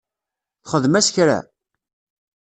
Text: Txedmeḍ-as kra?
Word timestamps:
Txedmeḍ-as 0.63 1.07
kra? 1.15 1.39